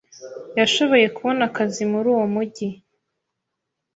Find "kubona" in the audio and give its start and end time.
1.15-1.41